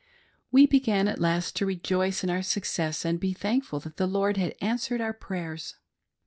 We 0.51 0.65
began 0.65 1.07
at 1.07 1.19
last 1.19 1.55
to 1.57 1.65
rejoice 1.67 2.23
n 2.23 2.31
our 2.31 2.41
success 2.41 3.05
and 3.05 3.17
to 3.17 3.19
be, 3.19 3.33
thankful 3.33 3.79
that 3.81 3.97
the 3.97 4.07
Lord 4.07 4.35
had 4.35 4.55
answered 4.59 4.99
5ur 4.99 5.19
prayers. 5.19 5.75